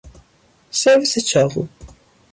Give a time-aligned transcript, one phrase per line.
[0.71, 1.67] سرویس چاقو